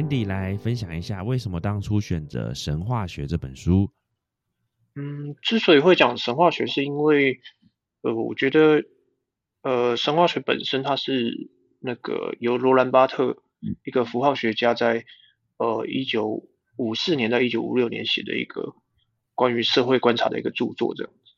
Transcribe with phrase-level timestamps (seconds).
[0.00, 3.90] Andy 来分享一下，为什么当初选择《神话学》这本书？
[4.96, 7.38] 嗯，之所以会讲神话学，是因为
[8.00, 8.82] 呃，我觉得
[9.60, 11.50] 呃，神话学本身它是
[11.80, 13.42] 那个由罗兰巴特
[13.84, 15.04] 一个符号学家在
[15.58, 18.74] 呃一九五四年到一九五六年写的一个
[19.34, 21.32] 关于社会观察的一个著作这样子。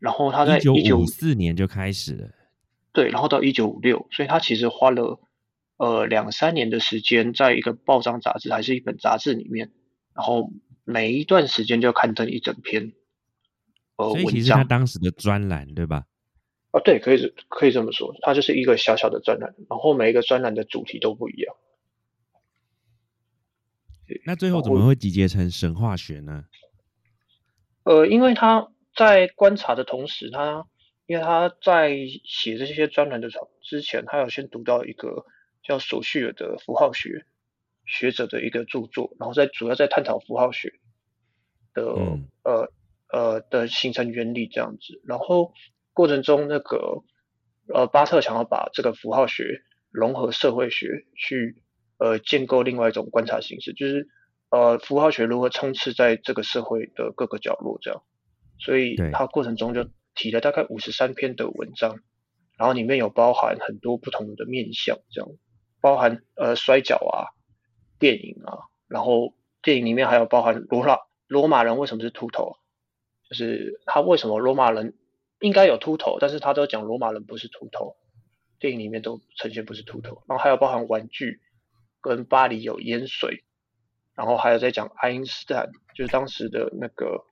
[0.00, 2.28] 然后他在一九五四年就开始了，
[2.92, 5.20] 对，然后到一九五六，所以他其实花了
[5.76, 9.70] 呃两三年的时间，在一个报章杂志还是一本杂志里面，
[10.14, 10.50] 然后
[10.84, 12.92] 每一段时间就刊登一整篇
[13.96, 16.06] 呃所以其实他当时的专栏对吧？
[16.72, 21.56] 啊，对，可以可以这么说，它就是一个小小的专栏，然后每一个专栏的主题都不一样。
[24.24, 26.44] 那最后怎么会集结成神话学呢？
[27.84, 28.68] 呃，因为他。
[28.96, 30.64] 在观察的同时，他
[31.04, 35.26] 因为他在写这些专栏的时候之前，他有先读到一个
[35.66, 37.26] 叫索绪尔的符号学
[37.84, 40.72] 学者的一个著作，然后在主要在探讨符号学
[41.74, 41.82] 的
[42.44, 42.72] 呃
[43.12, 45.00] 呃的形成原理这样子。
[45.04, 45.52] 然后
[45.92, 47.02] 过程中，那个
[47.74, 51.62] 呃巴特想要把这个符号学融合社会学，去
[51.98, 54.08] 呃建构另外一种观察形式，就是
[54.50, 58.02] 呃符号学如何充斥在这个社会的各个角落这样。
[58.58, 62.00] 所以他过程中就提了大概五十三篇的文章，
[62.56, 65.28] 然后里面有包含很多不同的面向，这样
[65.86, 67.30] 包含呃摔跤啊、
[68.00, 70.98] 电影啊，然后电影里面还有包含罗马
[71.28, 72.56] 罗马人为什么是秃头，
[73.30, 74.96] 就是他为什么罗马人
[75.38, 77.94] 应该有秃头，但是他都讲罗马人不是秃头，
[78.58, 81.40] 电影里面都呈现不是秃头，然后还有包含玩具
[82.00, 83.44] 跟巴黎有淹水，
[84.16, 87.24] 然后还有在讲爱因斯坦，就是当时的那个。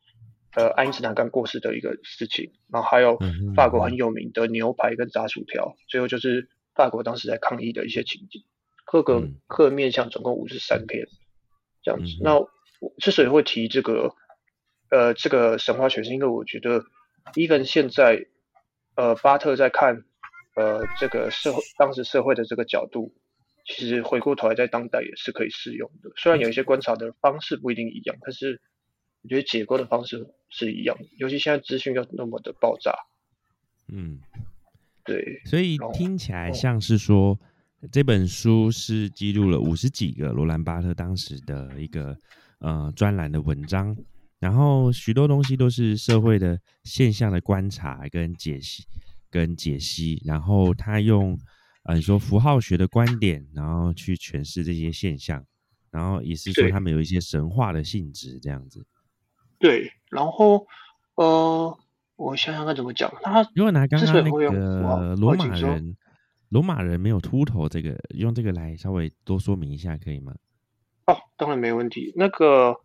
[0.57, 3.19] 呃，爱因斯坦刚过世的一个事情，然后还有
[3.57, 8.43] 法国很有名的牛排跟炸薯条，最后就是法国当时在抗议的一些情景。
[8.85, 11.07] 各个各面向总共五十三篇
[11.83, 12.19] 这样子。
[12.21, 12.51] 那我
[12.99, 14.15] 之所以会提这个
[14.91, 16.85] 呃这个神话学，是因为我觉得
[17.35, 18.27] ，even 现在
[18.97, 20.05] 呃巴特在看
[20.57, 23.15] 呃这个社会当时社会的这个角度，
[23.65, 26.11] 其实回过头来在当代也是可以适用的。
[26.17, 28.61] 虽然有一些观察的方式不一定一样，但是。
[29.23, 32.95] 我觉得解构的方式是一样，尤其现在资讯又那么的爆炸。
[33.91, 34.21] 嗯，
[35.05, 35.41] 对。
[35.45, 37.39] 所以听起来像是说，
[37.93, 42.17] 这本书是记录了五十几个罗兰巴特当时的一个
[42.61, 43.97] 呃专栏的文章，
[44.39, 48.85] 然后许多东西都是社会的现象的观察跟解析
[49.31, 51.39] 跟解析，然后他用
[51.85, 55.45] 呃你说符号学的观点，然后去诠释这些现象，
[55.91, 58.85] 然后也是说他们有一些神话的性质这样子。
[59.59, 60.67] 对，然后
[61.17, 61.79] 呃，
[62.25, 63.13] 我想想看怎么讲。
[63.23, 65.97] 他如果拿刚刚那个罗马人，
[66.49, 70.35] 罗马人没有秃头，这个用这个来稍微多说明一下，可以吗？
[71.07, 72.13] 哦，当然没问题。
[72.17, 72.77] 那个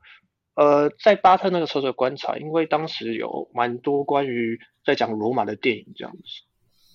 [0.55, 6.21] 呃，在巴特那个时候的观察，因为当时有蛮多关于在讲罗马的电影这样子，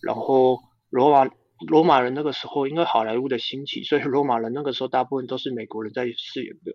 [0.03, 0.59] 然后
[0.91, 1.31] 罗马
[1.67, 6.73] 罗马人那个时候因为好莱坞的兴起，所以罗马人那个时候大部分都是美国人在饰演的。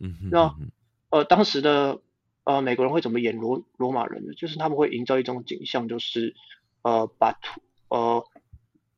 [0.00, 0.54] 嗯哼，那
[1.10, 2.00] 呃当时的。
[2.46, 4.32] 呃，美国人会怎么演罗罗马人呢？
[4.34, 6.36] 就是他们会营造一种景象，就是
[6.82, 8.24] 呃，把秃呃，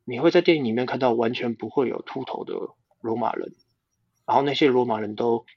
[0.05, 2.53] 你会在电影里面看到完全不会有秃头的
[3.01, 3.55] 罗马人，
[4.27, 5.47] 然后那些罗马人都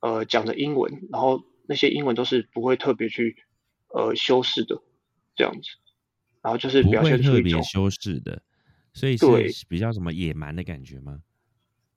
[0.00, 3.36] 呃讲着英文，然后那些英文都是不会特别去
[3.88, 4.82] 呃修饰的
[5.36, 5.68] 这样子，
[6.40, 8.40] 然后就是表现出一种修饰的，
[8.94, 11.20] 所以是比较什么野蛮的感觉吗？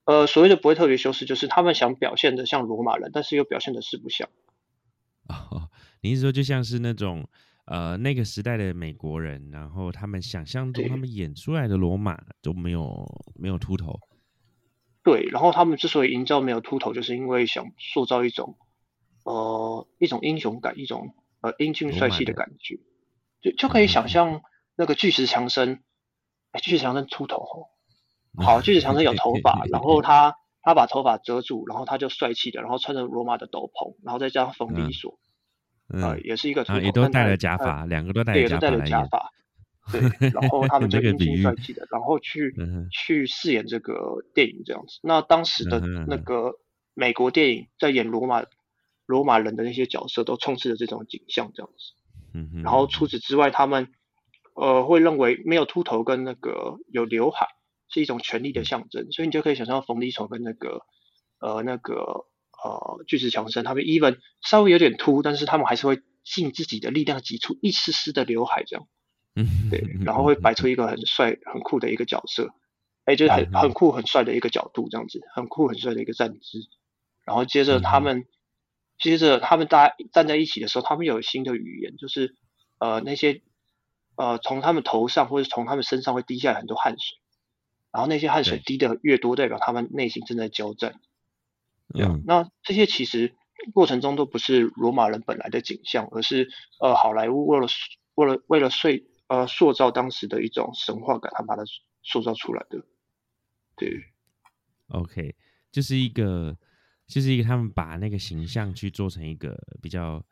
[0.03, 4.27] 呃，所谓的不会特别修饰，就是他们想表现的像罗马人，但是又表现的是不像。
[5.51, 5.69] 哦，
[6.01, 7.27] 你是说就像是那种
[7.65, 13.05] 呃那个时代的美国人，然后他们想象中他们演出来的罗马都没有
[13.35, 13.99] 没有秃头，
[15.03, 18.57] 对，然后他们之所以营造没有秃头，就是因为想塑造一种
[19.23, 22.79] 呃一种英雄感，一种呃英俊帅气的感觉，
[23.41, 24.41] 就就可以想象
[24.75, 25.83] 那个巨石强森，
[26.51, 27.67] 哎，巨石强森秃头，
[28.37, 30.35] 好，巨石强森有头发， 然后他。
[30.67, 35.17] 他把头发遮住，然后他就帅气的，然后穿着罗马的斗篷，然后再加上封底锁，
[35.87, 39.31] 呃，也是一个也都戴了假发，两个都戴了假发，
[39.93, 42.53] 对，然后 他们就英俊帅气的，然后去
[42.91, 44.99] 去饰演这个电影这样子。
[45.03, 46.55] 那当时的那个
[46.93, 48.43] 美国电影在演罗马
[49.05, 51.93] 罗马人的那些角色，都充斥着这种景象这样子。
[52.33, 53.87] 嗯然后除此之外，他们
[54.53, 57.47] 呃会认为没有秃头跟那个有刘海。
[57.89, 60.81] 是一种权力的象征，所以你就可以想象冯迪丑跟那个
[61.39, 62.25] 呃那个
[62.63, 68.87] 呃巨石强森，他们 even 稍微有点秃，但是他们还是会尽自己的力量挤出一丝丝的刘海这样，
[69.35, 72.49] 嗯，对，然后会摆出一个很帅很酷的一个角色，
[73.05, 76.59] 哎，就是很很酷很帅的一个角度，这样子，很酷很帅的一个站姿。
[77.23, 78.25] 然后接着他们，
[78.97, 82.35] 接着他们大家站在一起的时候，他们有新的语言，就是
[82.79, 83.41] 呃那些
[84.15, 87.17] 呃从他们头上或者从他们身上会滴下来很多汗水，
[87.91, 90.99] 然后那些汗水滴的越多，代表他们内心正在交战。
[91.93, 93.35] 嗯，那这些其实
[93.73, 96.49] 过程中都不是罗马人本来的景象，而是
[96.79, 97.67] 呃好莱坞为了
[98.15, 98.89] 为了为了塑
[99.27, 101.63] 呃塑造当时的一种神话感，他把它
[102.03, 102.83] 塑造出来的。
[103.75, 103.89] 对
[104.89, 105.35] OK，
[105.71, 106.57] 就是一个，
[107.07, 110.23] 就是一个他们把那个形象去做成一个比较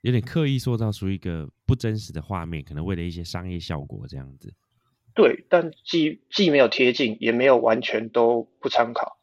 [0.00, 4.54] 有点刻意塑造出一个不真实的画面，可能为了一些商业效果这样子。
[5.14, 9.18] 对，但既既没有贴近，也没有完全都不参考，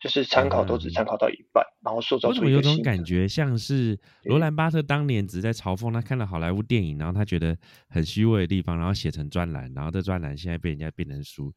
[0.00, 7.56] 就是参考都只参考到一半，然后塑造我怎么有种出一个新的感觉，像是罗兰巴特当年只是在嘲讽他看了好莱坞电影，然后他觉得
[7.88, 11.52] 很虚伪的地方，然后写成专栏，然后这专栏现在被人家变成书。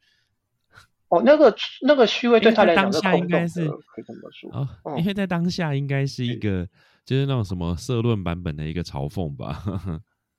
[1.09, 4.51] 哦，那个那个虚伪对他来讲是空洞的，下应该是可以这么说。
[4.51, 6.67] 哦，嗯因为在当下应该是一个
[7.05, 9.63] 就是那种什么社论版本的一个嘲讽吧。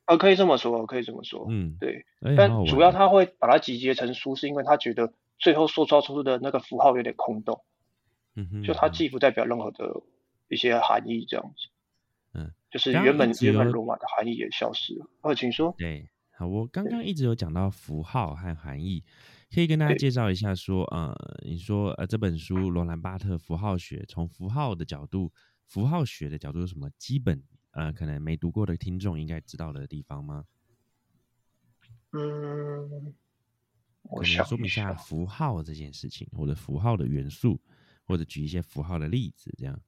[0.06, 1.46] 呃，可以这么说，可以这么说。
[1.50, 7.64] 嗯，对，哎但主要他会把它集结成书，是因为他觉得最后塑造出的那个符号有点空洞，
[8.36, 10.00] 嗯哼就它既不代表任何的
[10.48, 11.68] 一些含义，这样子。
[12.34, 15.06] 嗯，就是原本原本罗马的含义也消失了。
[15.22, 15.74] 呃，请说。
[15.76, 19.02] 对，好，我刚刚一直有讲到符号和含义，
[19.52, 21.12] 可以跟大家介绍一下说，呃，
[21.44, 25.32] 你说呃这本书罗兰巴特符号学，从符号的角度，
[25.66, 27.42] 符号学的角度有什么基本
[27.76, 30.46] 呃可能没读过的听众应该知道的地方吗？
[32.12, 33.14] 嗯，
[34.04, 34.94] 我想说明一下下。
[34.94, 37.60] 符号这件事情，或者符号的元素，
[38.06, 39.78] 或者举一些符号的例子，这样。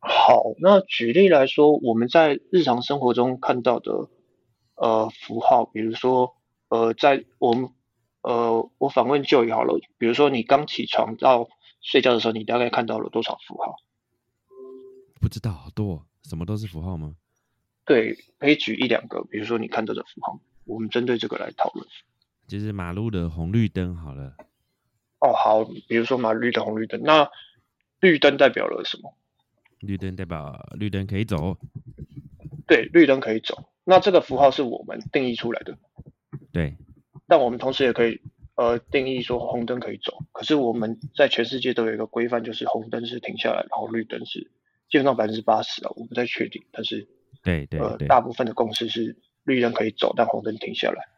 [0.00, 4.10] 好，那举例来说，我们在日常生活中看到的
[4.74, 6.36] 呃符号，比如说
[6.68, 7.70] 呃，在我们
[8.20, 11.48] 呃我访问就好了，比如说你刚起床到
[11.80, 13.76] 睡觉的时候，你大概看到了多少符号？
[15.18, 17.16] 不知道好多，什么都是符号吗？
[17.84, 21.86] 对，可以举一两个，比如说你看到的符号，我们针对这个来讨论。
[22.46, 24.36] 就是马路的红绿灯好了，
[25.20, 27.28] 哦，好，比如说马路的、红绿灯，那
[28.00, 29.14] 绿灯代表了什么？
[29.80, 31.58] 绿灯代表绿灯可以走，
[32.66, 35.76] 对，绿灯可以走，那这个符号是我们定义出来的。
[36.52, 36.76] 对，
[37.26, 38.20] 但我们同时也可以
[38.54, 44.50] 呃定义说红灯可以走，可是我们在全世界都有一个规范，就是红灯是停下来，然后绿灯是
[44.88, 47.08] 基本上百分之八十啊，我不太确定，但是
[47.42, 47.80] 对对对。
[47.80, 51.08] 呃大部分的共识是绿灯可以走，但红灯停下来，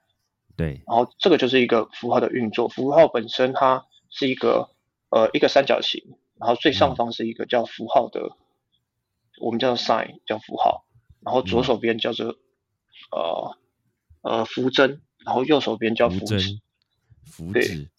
[0.56, 4.70] 对，然后这个就是一个符号的运作，符号本身它是一个
[5.10, 6.02] 呃一个三角形，
[6.40, 8.36] 然后最上方是一个叫符号的，
[9.42, 10.86] 我们叫做 sign 叫符号，
[11.20, 12.34] 然后左手边叫做
[13.10, 13.58] 呃
[14.22, 16.40] 呃符针，然后右手边叫符针
[17.24, 17.90] 符纸。、符纸，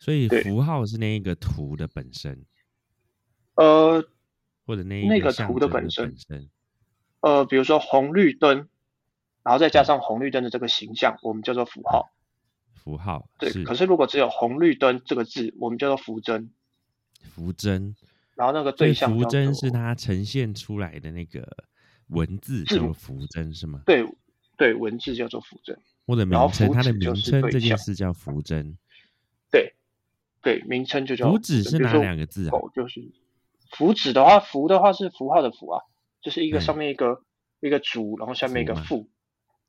[0.00, 2.44] 所以对符号是那一个图的本身，
[3.54, 4.04] 呃
[4.66, 6.12] 或者那一那个图的本身。
[7.20, 8.68] 呃，比如说红绿灯，
[9.42, 12.10] 然后再加上红绿灯的这个形象，我们叫做符号。
[12.74, 16.50] 符号对，可是如果只有红绿灯这个字，我们叫做符针，
[17.34, 17.94] 符针，
[18.34, 21.46] 然后那个对象叫符针是它呈现出来的那个
[22.06, 23.82] 文字叫做符针是吗？
[23.84, 24.06] 对
[24.56, 28.78] 对文字叫做符针，或者名称，它的名纸就是称这件事叫符针。
[29.50, 29.74] 对
[30.40, 32.50] 对，名称就叫符纸是哪两个字啊？
[32.50, 33.10] 狗就是
[33.72, 35.82] 符纸的话，符的话是符号的符啊，
[36.28, 36.60] 就是一个嗯。
[36.60, 37.24] 上面一个
[37.60, 39.10] 一个主，然后下面一个符嘛复，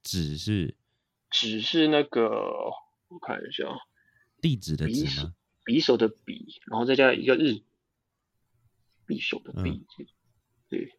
[0.04, 0.76] 纸是
[1.30, 2.28] 纸是那个
[3.08, 3.78] 我看一下啊，
[4.42, 5.34] 地址的笔是址吗？
[5.64, 7.64] 匕首的匕，然后再加一个日，
[9.08, 9.82] 匕首的匕，
[10.68, 10.92] 对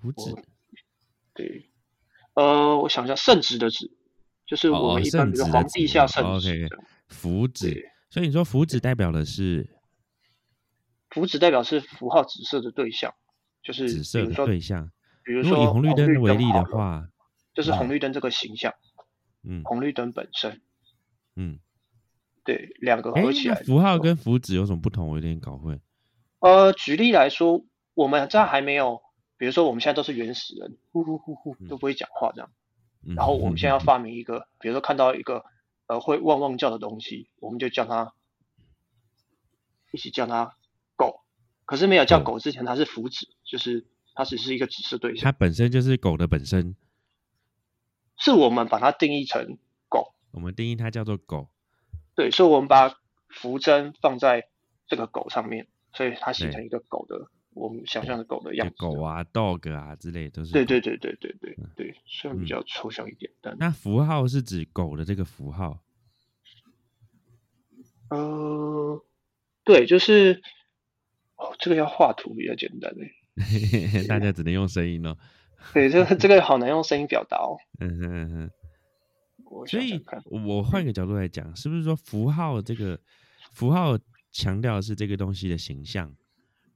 [0.00, 0.32] 福纸
[1.34, 1.68] 对，
[2.34, 3.90] 呃，我想一下，圣旨的旨，
[4.46, 6.68] 就是我们一般圣比如皇帝下哦圣旨
[7.08, 9.68] 符纸，所以你说福纸代表的是
[11.10, 13.12] 福纸代表是符号紫色的对象，
[13.62, 14.90] 就是紫色的比如说对象。
[15.24, 17.08] 比如说以红绿灯为例，的话，
[17.54, 18.74] 就是嗯红绿灯这个形象，
[19.44, 20.60] 嗯红绿灯本身，
[21.36, 21.60] 嗯，
[22.44, 23.54] 对，两个哎，合起来。
[23.62, 25.08] 符号跟符纸有什么不同？
[25.08, 25.80] 我有点搞混。
[26.40, 27.64] 呃，举例来说，
[27.94, 29.00] 我们在还没有，
[29.36, 32.50] 比如说我们现在都是原始人，呼呼呼呼嗯都不会讲话这样，
[33.06, 35.44] 嗯然后我们现在要发明一个，比如说看到一个
[35.86, 38.12] 呃会汪汪叫的东西，我们就叫它
[39.92, 40.56] 一起叫它
[40.96, 41.20] 狗，
[41.64, 46.74] 可是没有叫狗狗之前，它是符纸，就是它只是一个指示对象它，本身就是狗的本身，
[48.16, 49.58] 是我们把它定义成
[49.90, 51.50] 狗，我们定义它叫做狗。
[52.14, 52.96] 对，所以我们把
[53.28, 54.48] 符针放在
[54.86, 58.74] 这个狗上面，所以它形成一个狗的我们想象的狗的样子。
[58.78, 60.52] 狗啊、dog 啊之类都是。
[60.52, 60.80] 对对。
[60.80, 65.82] 对对对对嗯对，虽然比嗯较抽象一点，但那符号是指狗的这个符号，
[68.08, 69.04] 呃，
[69.62, 70.40] 对，就是
[71.36, 73.12] 哦，这个要画图比较简单诶。
[74.08, 75.16] 大家只能用声音哦。
[75.72, 77.56] 对，这个这个好难用声音表达哦。
[77.80, 78.50] 嗯哼嗯哼。
[79.66, 80.02] 所以
[80.46, 82.98] 我换个角度来讲，是不是说符号这个
[83.52, 83.98] 符号
[84.30, 86.10] 强调的是这个东西的形象，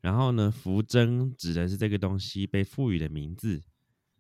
[0.02, 3.62] 然后呢，符针指的是这个东西被赋予的名字，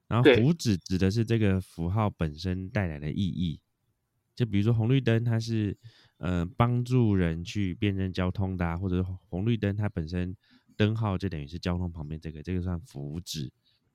[0.08, 3.60] 然后对符纸指的是这个符号本身带来的意义。
[4.34, 5.76] 就比如说红绿灯，它是
[6.16, 10.34] 呃帮助人去辨认交通的、啊，或者是红绿灯它本身
[10.76, 13.52] 灯号就等于是交通旁边这个，这个算符纸。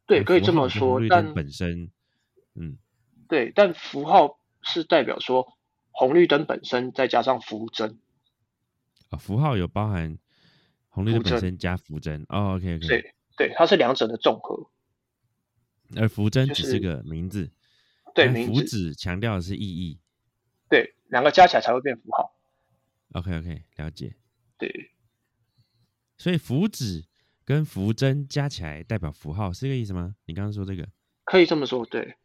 [0.08, 1.92] 对，可以这么说，绿灯但本身，
[2.56, 2.78] 嗯，
[3.30, 5.58] 对，但符号是代表说
[5.92, 8.00] 红绿灯本身再加上符针，
[9.10, 10.18] 啊，符号有包含
[10.90, 12.26] 红绿灯本身加符针。
[12.30, 12.88] 哦，OK OK。
[12.88, 14.70] 对对，它是两者的综合。
[15.96, 17.52] 而符针只是个名字，
[18.16, 20.00] 对名字纸强调的是意义。
[20.70, 22.34] 对，两个加起来才会变符号。
[23.14, 24.16] OK OK，了解。
[24.58, 24.92] 对，
[26.22, 27.04] 所以符纸
[27.44, 30.16] 跟符针加起来代表符号，是这个意思吗？
[30.26, 30.88] 你刚刚说这个
[31.24, 31.84] 可以这么说。
[31.88, 32.16] 对，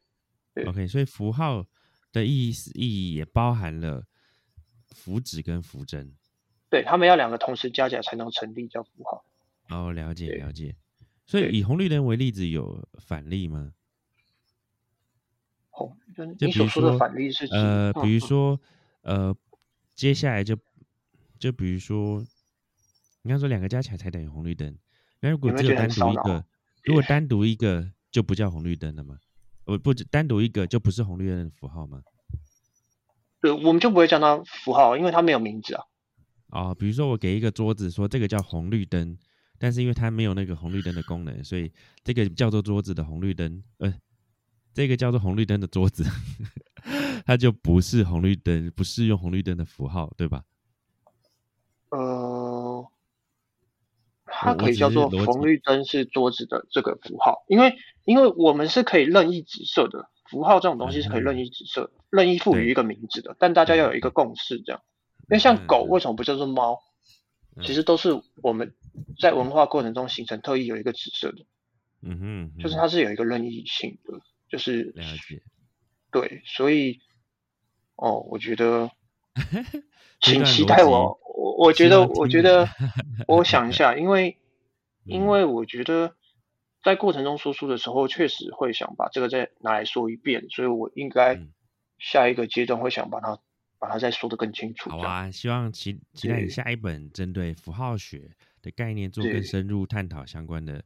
[0.53, 1.65] 对？OK，所以符号
[2.13, 4.05] 的意思意义也包含了
[4.89, 6.15] 符纸跟符针。
[6.69, 9.25] 对，他们要两个同时加起来才能成立叫符号。
[9.71, 10.77] 哦，了解了解。
[11.25, 13.73] 所以以红绿灯为例子，有反例吗？
[15.71, 18.61] 红绿灯，你所说的反例是指呃，嗯比如说
[19.01, 19.35] 呃，
[19.95, 20.55] 接下来就
[21.39, 22.23] 就比如说，
[23.27, 24.73] 你刚说两个加起来才等于红绿灯，
[25.19, 26.45] 那如果只有单独一个，
[26.85, 29.19] 如果单独一个就不叫红绿灯了吗？
[29.65, 32.01] 呃，不，单独一个就不是红绿灯的符号吗？
[33.41, 35.83] 对，我们就不会叫它符号，因为它没有名字啊。
[36.51, 39.19] 哦，比如说我给一个桌子说这个叫红绿灯，
[39.59, 41.73] 但是因为它没有那个红绿灯的功能，所以
[42.05, 43.93] 这个叫做桌子的红绿灯，呃，
[44.73, 46.05] 这个叫做红绿灯的桌子，
[47.27, 50.45] 它就不是红绿灯，不是用红绿灯的符号，对吧？
[51.91, 51.99] 呃，
[54.39, 57.75] 它可以叫做红绿灯是桌子的这个符号，因为
[58.05, 64.81] 因为我们是可以任意指色的，符号这种东西是可以任意指色、任意赋予一个名字的，但大家要有一个共识，这样。
[65.29, 66.79] 因为像狗嗯为什么不叫做猫？
[67.57, 67.65] 嗯。
[67.65, 68.75] 其实都是我们
[69.19, 71.45] 在文化过程中形成特意有一个指色的，
[72.03, 75.43] 嗯哼，嗯就是它是有一个任意性的，就是了解。
[76.13, 77.01] 对，所以
[77.97, 78.91] 哦，我觉得，这
[80.21, 81.19] 请期待我。
[81.37, 82.69] 我我觉得，我觉得，
[83.29, 84.39] 我想一下，因为
[85.05, 86.15] 因嗯为我觉得
[86.83, 91.53] 在过程中说书的时候，确实会想把这个再拿来说一遍，所以我应该嗯
[91.99, 93.39] 下一个阶段会想把它
[93.79, 94.91] 把它再说的更清楚。
[94.91, 98.31] 好啊，希望期期待你下一本针对符号学
[98.63, 100.83] 的概念做更深入探讨相关的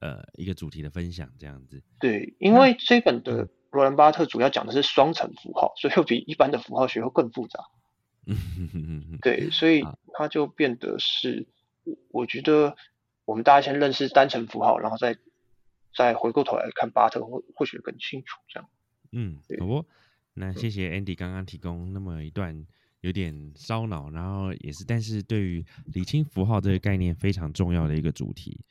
[0.00, 1.80] 呃一个主题的分享，这样子。
[2.00, 7.60] 对，因为这本的罗兰巴特主要讲的是双层符号，所以会比一般的符号学会更复杂。
[9.22, 9.82] 对，所以
[10.14, 11.46] 它就变得是，
[11.84, 12.76] 我我觉得
[13.24, 15.16] 我们大家先认识单层符号，然后再
[15.96, 18.68] 再回过头来看巴特，或或许更清楚这样。
[19.12, 19.84] 嗯，好不？
[20.34, 22.66] 那谢谢 Andy 刚刚提供那么一段
[23.00, 28.64] 有点烧脑，然后也是，但是对于理清符号这个概念非常重要的一个主题。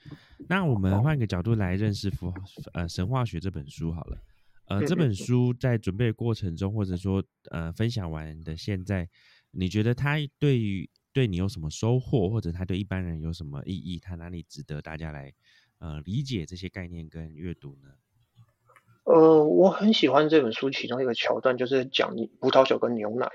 [0.47, 2.37] 那我们换个角度来认识符号，
[2.73, 4.17] 呃，神话学这本书好了。
[4.65, 9.07] 呃，这本书在准备的过程中，或者说呃分享完的现在，
[9.51, 13.99] 你觉得他对于对你有什么收获，或者他对一般人有什么意义？
[13.99, 15.33] 他哪里值得大家来
[15.79, 17.89] 呃理解这些概念跟阅读呢？
[19.03, 23.29] 呃，我很喜欢这本书其中一个桥段，就是讲葡萄酒跟牛奶。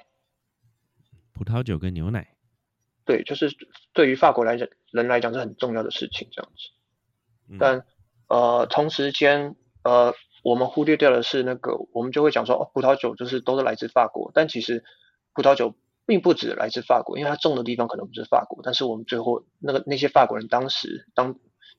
[1.32, 2.35] 葡萄酒跟牛奶，
[3.04, 3.54] 对，就是
[3.92, 6.70] 对于法国来讲人来讲是很重要的事情这样子。
[7.49, 7.85] 嗯但
[8.28, 14.82] 呃，同时间呃，我们忽略掉的是那个，我们就会讲说，哦，葡萄酒就是都是来自法国，但其实
[15.35, 21.34] 葡萄酒并不止来自法国，因为他种的地方可能不是法国，但是我们最后那个那些法国人当时当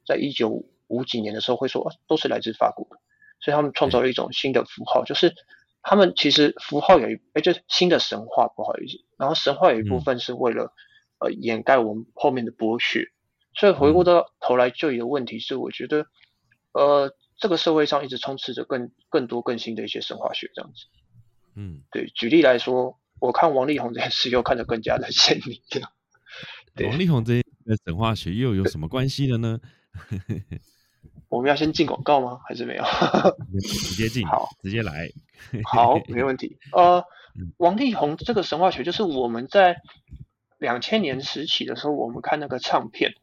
[0.06, 2.98] 在一九五几年的时候会说，哦都是来自法国的，
[3.40, 5.34] 所以他们创造了一种新的符号，就是
[5.82, 10.02] 他们其实符号有一，哎，就是新的神话，不好意思，然后神话有一部嗯。
[10.02, 10.74] 分是为了、
[11.20, 13.08] 呃掩盖我们后面的剥削，
[13.56, 16.06] 所以回过到头来，就有一个问题是，我觉得，
[16.74, 20.86] 呃，这个社会上一直充斥着更更多更新的一些神话学这样子。
[21.56, 25.92] 嗯，对，举例来说，我看王力宏这件事又看得更加的鲜明了。
[26.76, 29.60] 对王力宏这个神话学又有什么关系的呢？
[31.30, 32.40] 我们要先进广告吗？
[32.48, 32.84] 还是没有？
[33.60, 35.10] 直接进，好，直接来。
[35.66, 36.58] 好，没问题。
[36.72, 37.04] 呃
[37.36, 39.78] 嗯，王力宏这个神话学，就是我们在
[40.58, 43.14] 两千年时期的时候，我们看那个唱片，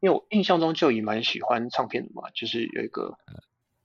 [0.00, 3.16] 因为我印象中就已蛮喜欢唱片的嘛，就是有一个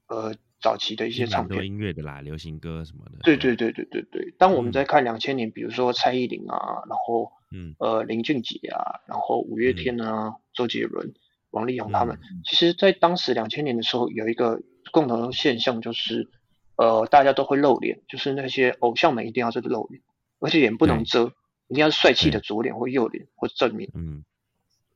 [0.07, 1.63] 呃早期的一些唱片。
[1.65, 3.20] 音乐的啦，流行歌什么的。
[3.22, 4.34] 对对对对对对。
[4.39, 11.13] 当我们嗯在看两千年，比如说蔡依林啊，然后嗯呃林俊杰啊，然后五月天啊，周杰伦、
[11.51, 16.29] 王力宏他们，嗯其实在当时两千年的时候有一个共同的现象，就是
[16.77, 20.01] 呃大家都会露脸，就是那些偶像们一定要是露脸，
[20.39, 21.34] 而且脸不能遮，
[21.67, 24.24] 一定要是帅气的左脸或右脸或正面，嗯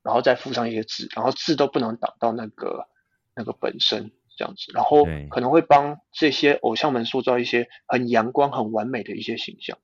[0.04, 2.88] 然后再附上一些字，然后字都不能挡到那个
[3.36, 9.78] 那个本身这样子，然后可能会帮这些偶像们塑造一些很阳光、很完美的一些形象。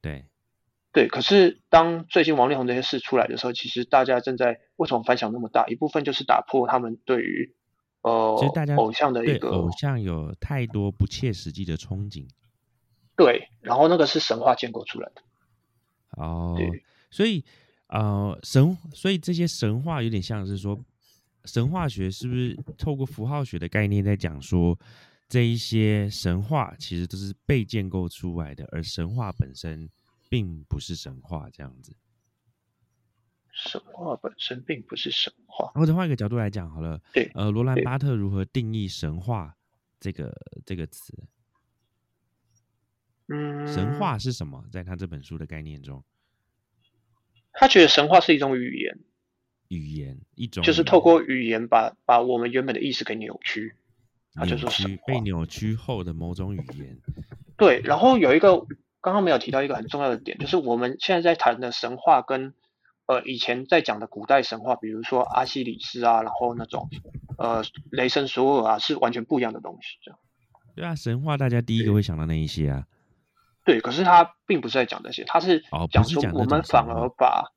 [0.00, 0.24] 对，
[0.92, 5.66] 对，可是当最近王力宏这些事出来的时候，其实大家正在为什么反响那么大？
[5.68, 7.54] 一部分就是打破他们对于
[8.00, 12.26] 呃其实大家偶像的一个偶像有太多不切实际的憧憬
[13.14, 15.22] 对，然后那个是神话建构出来的。
[16.16, 17.44] 哦对，所以
[17.86, 20.78] 呃神，所以这些神话有点像是说
[21.44, 24.78] 神话学是不是透过符号学的概念在讲说
[25.28, 29.88] 这一些神话其实都是被建构出来的，而神话本身
[30.28, 31.94] 并不是神话这样子。
[33.52, 39.54] 神话本身并不是神话，或者换一个角度来讲好了，对呃，罗兰巴特如何定义神话
[40.00, 40.34] 这个
[40.64, 41.12] 这个词？
[43.28, 44.64] 嗯，神话是什么？
[44.70, 46.02] 在他这本书的概念中，
[47.52, 48.98] 他觉得神话是一种语言，
[49.72, 53.74] 语言一种就是透过语言把把我们原本的意识给扭曲，
[54.34, 56.98] 它就扭是被扭曲后的某种语言。
[57.56, 58.58] 对，然后有一个
[59.00, 62.52] 刚刚没有提到一个很重要的点，就是我们现在在谈的神话跟
[63.06, 66.88] 呃以前在讲的古代神话，比如说阿西里斯啊，然后那种
[67.38, 69.98] 呃雷神索尔啊，是完全不一样的东西。
[70.02, 70.20] 这样
[70.74, 72.86] 对啊，神话大家第一个会想到那一些啊。
[73.64, 77.52] 对，可是他并不是在讲这些，他是讲说我们反而把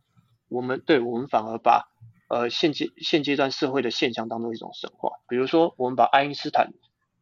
[0.50, 1.88] 我们对我们反而把
[2.27, 6.74] 呃现阶现阶段社会的现象当做一种神话，比如说我们把爱因斯坦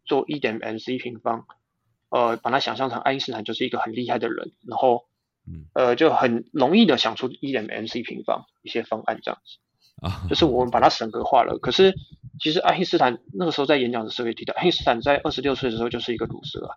[0.05, 1.45] 做一点 mc 平方，
[2.09, 5.05] 呃，把它想象成爱因斯坦就是一个很厉害的人，然后
[5.47, 9.57] 嗯呃就很容易的想出一点 mc 平方一些方案这样子，
[10.05, 11.57] 啊，就是我们把它神格化了。
[11.59, 11.93] 可是
[12.39, 16.75] 其实爱因斯坦那个时候在演讲的时候也提到，爱因斯坦在二十六岁的时候就是一个乳蛇啊。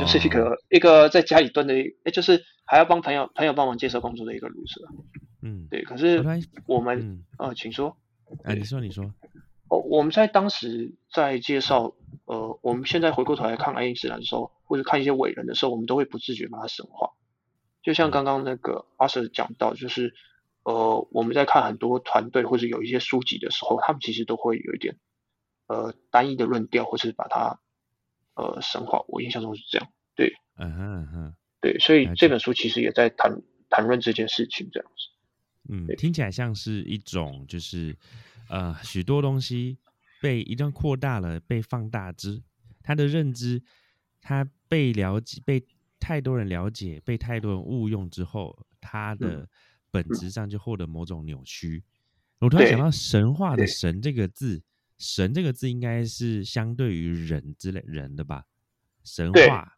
[0.00, 4.80] 就是一个一个在家里蹲的一，诶就是还要帮朋友朋友帮忙介绍工作的一个路蛇。
[5.42, 6.24] 嗯，对，可我是
[6.66, 7.96] 我们、嗯呃，请说。
[8.44, 9.12] 哎，你说你说，
[9.68, 11.94] 哦，我们在当时在介绍
[12.26, 17.10] 呃，我们现在回过头来看爱因斯坦的时候，或者看一些伟人的时候，我们都会不自觉把它神化。
[17.82, 20.14] 就像刚刚那个阿 Sir 讲到，就是
[20.62, 24.96] 呃，我们在看很多团队或者有一些书籍的时候，他们其实都会有一点
[25.66, 27.58] 呃单一的论调，或是把它
[28.34, 29.04] 呃神化。
[29.08, 29.88] 我印象中是这样。
[30.14, 35.08] 对嗯哼嗯哼，对，所以这本书其实也在谈谈论这件事情，这样子。
[35.70, 37.96] 嗯，听起来像是一种就是
[38.48, 39.78] 呃许多东西
[40.20, 42.42] 被一段扩大了，被放大之，
[42.82, 43.62] 他的认知，
[44.20, 45.64] 他被了解，被
[45.98, 49.48] 太多人了解，被太多人误用之后，他的
[49.90, 51.84] 本质上就获得某种扭曲。
[52.40, 54.62] 我突然想到神话的“神”这个字
[54.98, 58.46] ，“神”这个字应该是相对于人之类人的吧？
[59.04, 59.76] 神话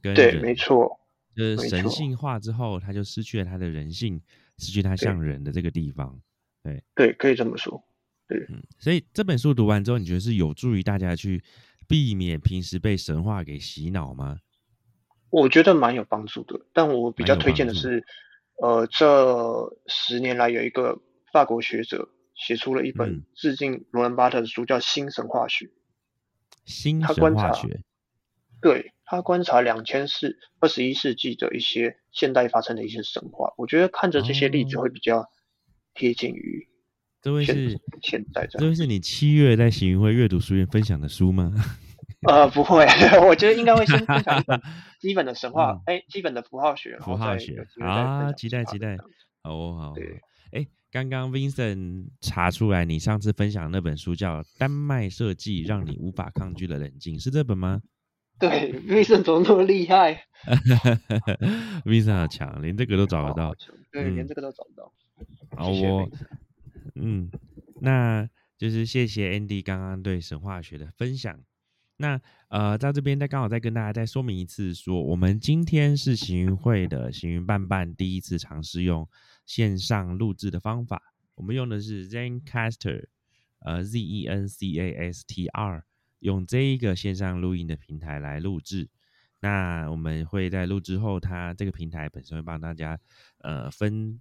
[0.00, 1.00] 跟没错，
[1.34, 4.20] 就是神性化之后，他就失去了他的人性，
[4.58, 6.20] 失去他像人的这个地方。
[6.62, 7.82] 对对，可以这么说。
[8.28, 11.42] 对嗯，所以这本书读完之后，你觉得是有助于大家去
[11.86, 14.40] 避免平时被神话给洗脑吗？
[15.30, 18.04] 我觉得蛮有帮助的，但我比较推荐的是，
[18.62, 21.00] 呃，这十年来有一个
[21.32, 25.66] 法国学者写出了一嗯本致敬罗兰巴特的书，叫《新神话学》。
[26.64, 27.80] 新神他观察话学，
[28.60, 35.24] 对他观察两千世二十一世纪的一些现代发生的一些神话，我觉得看着这些例子哦会比较
[35.94, 36.68] 贴近于
[37.22, 38.60] 现这位是现在这样。
[38.60, 41.52] 这位是你七月在行云会阅读书院分享的书吗？
[42.28, 42.84] 呃，不会，
[43.26, 44.42] 我觉得应该会先分享
[45.00, 48.96] 基本的神话嗯，哎、基本的符号学，符号学啊，期待期待
[49.44, 49.92] 哦，好哦。
[49.94, 50.20] 对
[50.52, 57.80] 哎，刚刚 Vincent 查出来，你上次分享的那本书叫《丹麦设计让你无法抗拒的冷静》，是这本吗
[58.40, 60.26] 对，威盛怎么那么厉害
[61.84, 63.54] ？？Vincent 好强，连这个都找得到
[63.90, 64.92] 对，嗯连这个都找不到。
[65.56, 66.26] 好谢谢哦 Vincent，
[66.96, 67.30] 嗯，
[67.80, 71.38] 那就是谢谢 Andy 刚刚对神话学的分享。
[71.98, 79.08] 那呃，在这边再刚好再跟大家再说明一次说我们今天是行云会的行云伴伴第一次尝试用
[79.46, 81.00] 线上录制的方法，
[81.36, 83.06] 我们用的是 ZenCaster，
[83.60, 85.84] 呃，Z E N C A S T R，
[86.20, 88.88] 用这一个线上录音的平台来录制。
[89.40, 92.98] 那我们会在录制后，它这个平台本身会帮大家
[93.38, 94.20] 呃分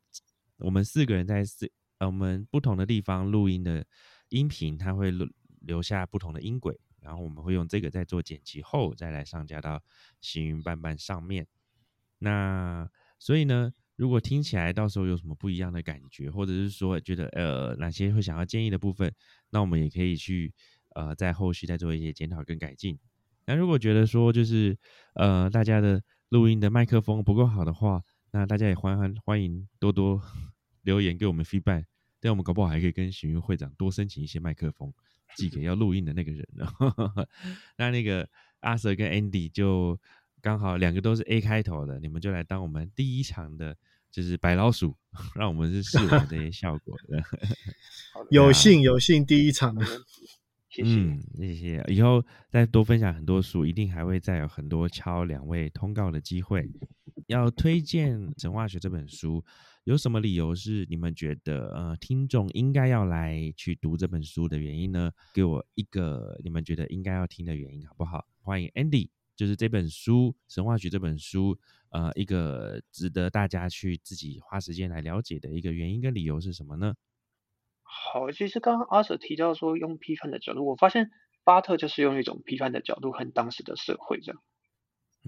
[0.58, 3.86] 我们四个人在四呃我们不同的地方录音的
[4.30, 5.28] 音频，它会留
[5.62, 9.82] 留下不同的音轨，然后我们会用这个在做剪辑后再来上架到
[10.20, 11.48] 行云伴伴上面。
[12.20, 19.12] 那所以呢，如果听起来到时候有什么不一样的感觉，或者是说觉得呃哪些会想要建议的部分，
[19.50, 20.54] 那我们也可以去
[20.96, 22.98] 呃在后续再做一些检讨跟改进。
[23.46, 24.76] 那如果觉得说就是
[25.14, 30.20] 呃大家的录音的麦克风不够好的话，那大家也欢欢欢迎多多
[30.82, 31.86] 留言给我们 feedback，
[32.20, 34.92] 但我们搞不好还可以跟许云会长多申请一些麦克风，
[35.38, 36.48] 寄给要录音的那个人。
[37.78, 38.28] 那那个
[38.62, 40.00] 阿 Sir 跟 Andy 就。
[40.42, 43.76] 刚好两个都是 A 开头的，你们就来当我们第一场的，
[44.12, 44.96] 就是白老鼠，
[45.34, 47.24] 让我们是试玩这些效果的。
[48.30, 49.76] 有幸有幸第一场，
[50.76, 51.86] 谢谢，谢谢。
[51.88, 56.70] 以后再多分享很多书，一定还会再有很多敲两位通告的机会。
[57.28, 59.42] 要推荐《神话学》这本书，
[59.86, 65.10] 有什么理由是你们觉得呃听众应该要来去读这本书的原因呢？
[65.34, 68.26] 给我一个你们觉得应该要听的原因，好不好？
[68.42, 69.10] 欢迎 Andy。
[69.38, 71.58] 就是这本书《神话学》这本书，
[71.90, 76.94] 呃，一个值得大家去自己花时间来了解的一个原因跟理由是什么呢？
[77.98, 81.12] 好，其实刚刚阿 Sir 提到说用批判的角度，我发现
[81.44, 84.42] 巴特就是用一种批判的角度看当时的社会这样，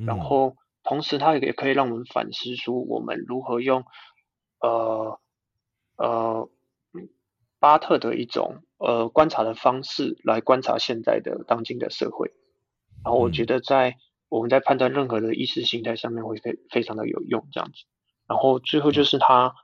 [0.06, 3.86] 然后同时他也可以让我们反思出我们如何用
[4.60, 5.20] 呃
[5.98, 6.50] 呃
[7.60, 12.32] 巴特的一种呃观察的方式来观察现在的当今的社会。
[13.04, 13.96] 然后我觉得在
[14.30, 17.86] 我们在判断任何的意识形态上面会非非常的有用这样子。
[18.28, 19.56] 然后最后就是它，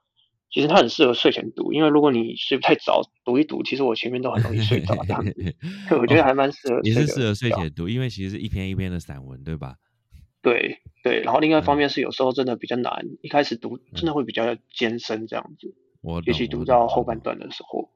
[0.53, 5.55] 其实它很适合睡前读，因为如果你睡不太早，读一读，其实我前面都很容易睡着这样子。
[5.99, 9.77] 我觉得还蛮适合，也是适合睡前读，因为其实是一篇一篇的散文，对吧？
[10.43, 11.21] 对对。
[11.21, 15.73] 然后另外一方面是有时候真的比较难，一开始读真的会比较艰深这样子。
[16.01, 17.89] 我尤其读到后半段的时候，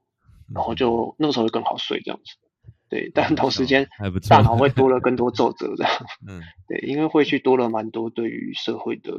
[0.52, 2.34] 然后就那个时候会更好睡这样子。
[2.90, 3.86] 对，但同时间
[4.28, 5.92] 大脑会多了更多皱褶这样。
[6.26, 9.12] 嗯，对，因为会去多了蛮多对于社会的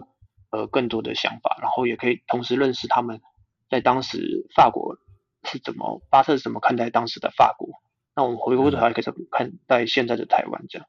[0.50, 3.22] 呃更多的想法，然后也可以同时认识他们
[3.70, 4.98] 在当时法国
[5.44, 7.70] 是怎么巴特是怎么看待当时的法国。
[8.16, 10.88] 那我们回过头来可以怎么看待现在的台湾这样，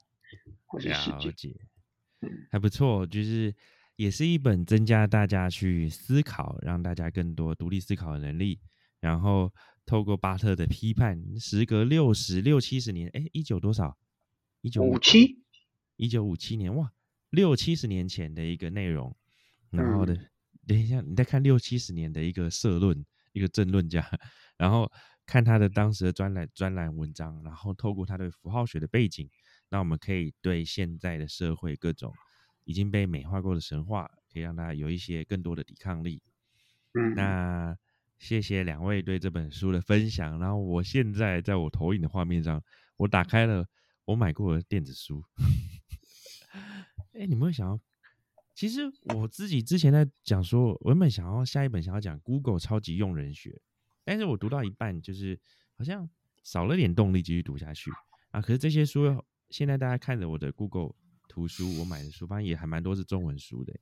[0.66, 1.54] 或者世界？
[2.20, 3.54] 嗯，还不错，就是
[3.96, 8.60] 也是一本增加大家去思考，让大家更多独立思考的能力，
[9.00, 9.52] 然后。
[9.86, 13.96] 透过巴特的批判，时隔六十六七十年，哎，一九多少？
[14.60, 15.42] 一九五七，
[15.96, 16.92] 一九五七年，哇，
[17.30, 19.16] 六七十年前的一个内容。
[19.70, 20.14] 然后呢，
[20.66, 24.04] 等一下，你再看六七十年的一个社论，一个政论家，
[24.56, 24.90] 然后
[25.26, 29.28] 看他的当时的专栏专栏文章，然后透过他的符号学的背景，
[29.68, 32.12] 那我们可以对现在的社会各种
[32.64, 36.22] 已经被美化过的神话，可以让他有一些更多的抵抗力。
[36.94, 37.76] 嗯，那。
[38.20, 40.38] 谢谢两位对这本书的分享。
[40.38, 42.62] 然后我现在在我投影的画面上，
[42.98, 43.66] 我打开了
[44.04, 45.24] 我买过的电子书。
[47.16, 47.80] 哎，你们会想要？
[48.60, 48.82] 其实
[49.14, 53.58] 我自己之前在讲说，我原本想要下一本想要讲 Google 超级用人学，
[54.04, 55.40] 但是我读到一半，就是
[55.78, 56.06] 好像
[56.42, 57.90] 少了点动力继续读下去
[58.32, 58.42] 啊。
[58.42, 60.92] 可是这些书现在大家看着我的 Google
[61.26, 63.72] 图书，我买的书，发现也还蛮多是中文书的。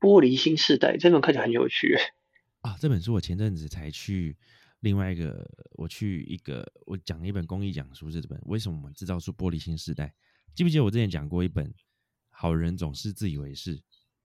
[0.00, 1.96] 玻璃新时代这本看起来很有趣。
[2.62, 4.36] 啊，这本书我前阵子才去
[4.80, 10.06] 另外一个，我去一个，我讲一本公益讲书是这本《为什么我们制造出玻璃新时代》，
[10.56, 11.64] 记不记得我之前讲过一本
[12.30, 13.78] 《好人总是自以为是》？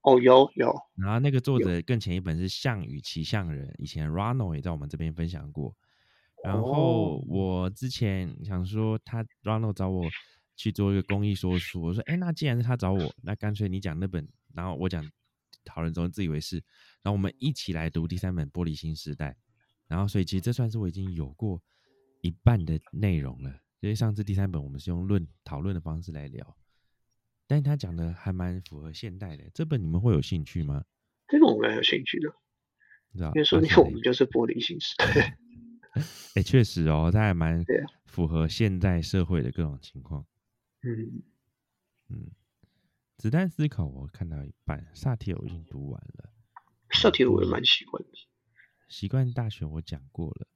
[0.04, 0.74] 哦，有有。
[0.94, 5.76] 然后那个作者更前一本是《项羽骑象人》，以前 Ronald 也在我们这边分享过。
[6.42, 10.04] 然后我之前想说，他 Ronald 找我
[10.56, 15.04] 去做一个公益说书，我说，哎，那既然是他找我，那干脆你讲那本，然后我讲。
[15.64, 16.56] 讨论中自以为是，
[17.00, 19.30] 然后我们一起来读第三本《玻璃心时代》，
[19.86, 21.58] 然后所以其实这算是我已经有过
[22.20, 23.48] 一半的内容了。
[23.80, 26.54] 因为上次第三本我们是用论讨论的方式来聊，
[27.54, 29.48] 但是他讲的还蛮符合现代的。
[29.54, 30.84] 这本你们会有兴趣吗？
[31.28, 32.28] 这个我蛮有兴趣的，
[33.12, 33.28] 知道？
[33.28, 35.38] 因为说明我们就是玻璃心时代。
[36.34, 37.64] 哎，确实哦，他还蛮
[38.06, 40.26] 符合现代社会的各种情况。
[40.82, 41.22] 嗯
[42.08, 42.32] 嗯。
[43.18, 44.90] 子弹思考，我看到一半。
[44.92, 46.32] 萨提尔我已经读完了。
[46.90, 48.08] 萨提尔我也蛮喜欢的。
[48.88, 50.48] 习惯大学我讲过了，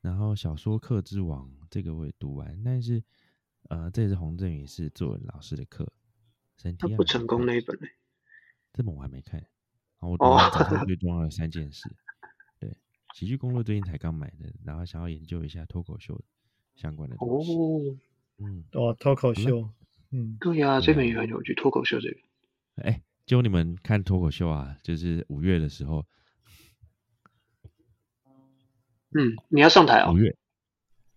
[0.00, 3.04] 然后小说《课之王》这个我也读完，但是
[3.68, 5.92] 呃，这是洪振宇是作文老师的课。
[6.78, 7.86] 他不成功那一本呢？
[8.72, 9.44] 这本我还没看。
[10.00, 11.94] 我读完早上 最重要的三件事。
[12.58, 12.76] 对，
[13.14, 16.20] 喜剧公路最近才刚买的，然后想要研究一下脱口秀
[16.74, 17.54] 相关的东西。
[17.54, 17.98] 哦，
[18.38, 19.68] 嗯，哦，脱口秀。
[20.10, 22.16] 嗯，对呀，这本也很有趣，脱口秀这个。
[22.76, 26.06] 哎，就你们看脱口秀啊，就是五月的时候。
[29.12, 30.12] 嗯，你要上台哦。
[30.12, 30.36] 五月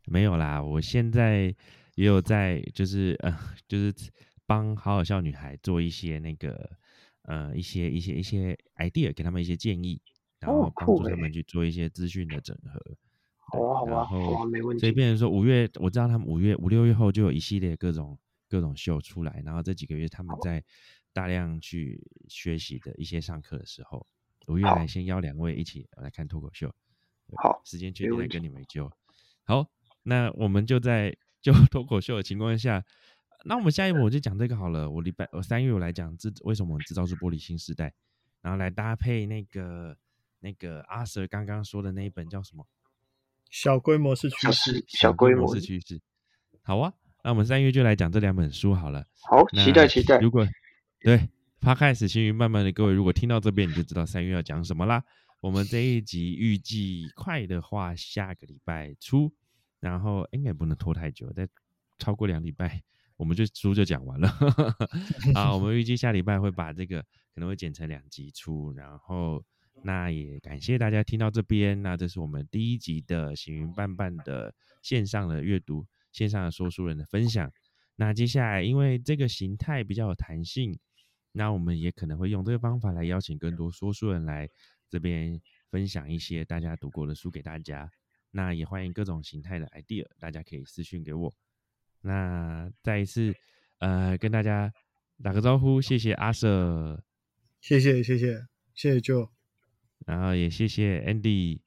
[0.05, 1.55] 没有啦，我现在
[1.95, 3.93] 也有在，就是呃，就是
[4.45, 6.77] 帮好好笑女孩做一些那个
[7.23, 10.01] 呃一些一些一些 idea，给他们一些建议，
[10.39, 12.97] 然后帮助他们去做一些资讯的整合。
[13.37, 14.79] 好啊，好啊，好啊，没问题。
[14.79, 18.17] 所以变成说五月，我知道他们五月五六月后就有一系列各种
[18.49, 20.63] 各种秀出来，然后这几个月他们在
[21.11, 24.07] 大量去学习的一些上课的时候，
[24.47, 26.73] 五月来先邀两位一起来看脱口秀。
[27.35, 28.91] 好，时间确定再跟你们就。
[29.43, 29.69] 好，
[30.03, 32.85] 那我们就在 就脱口秀的情况下，
[33.43, 34.89] 那我们下一步我就讲这个好了。
[34.89, 37.93] 我礼拜我三月我来讲制为什么我们制造出玻璃新时代，
[38.41, 39.97] 然后来搭配那个
[40.39, 42.65] 那个阿 Sir 刚刚说的那一本叫什么？
[43.49, 46.01] 小规模是趋势，小规模是趋势。
[46.61, 49.05] 好啊，那我们三月就来讲这两本书好了。
[49.21, 50.17] 好，期待期待。
[50.19, 50.47] 如果
[51.01, 51.29] 对，
[51.59, 55.03] 他开始行云慢慢的各位，如果听到这边，你就知道三月要讲什么啦。
[55.41, 59.33] 我们这一集预计快的话，下个礼拜出，
[59.81, 61.47] 然后应该不能拖太久，再
[61.99, 62.81] 超过两礼拜，
[63.17, 64.29] 我们就书就讲完了。
[65.35, 67.01] 啊，我们预计下礼拜会把这个
[67.33, 69.43] 可能会剪成两集出，然后。
[69.85, 77.51] 那也感谢大家听到这边，那这是我们第一集的行云伴伴的线上的阅读，线上的说书人的分享。
[77.95, 80.77] 那接下来因为这个形态比较有弹性，
[81.31, 84.47] 那我们也可能会用这个方法来邀请更多说书人来
[84.89, 87.89] 这边分享一些大家读过的书给大家。
[88.29, 91.33] 那也欢迎各种形态的 idea，大家可以私讯给我。
[92.03, 93.33] 那再一次
[93.79, 94.71] 呃跟大家
[95.23, 96.99] 打个招呼，谢谢阿 Sir，
[97.61, 99.29] 谢谢谢谢谢谢 Joe。
[100.05, 101.61] 然后也谢谢 Andy，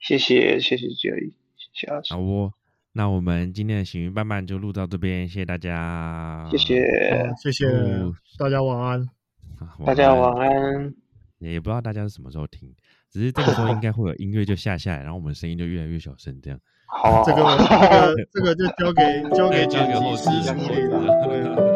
[0.00, 2.54] 谢谢谢谢 Jerry，谢谢阿好哦，
[2.92, 6.82] 那我们今天的行云伴伴就录到这边，谢谢大家，谢谢
[7.42, 7.66] 谢谢
[8.38, 9.06] 大家晚安，
[9.84, 10.94] 大家晚安。
[11.38, 12.74] 也不知道大家是什么时候听，
[13.10, 16.58] 只是这个时候应该会有音乐就下下来，然后我们声音就越来越小声，这样。
[16.94, 21.71] 好，这个这个这个就交给交给交给后期处理了。